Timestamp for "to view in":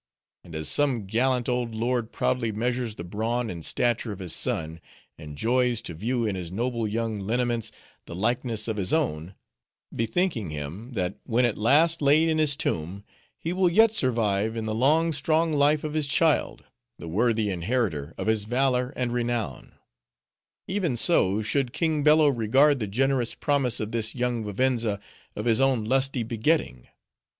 5.83-6.33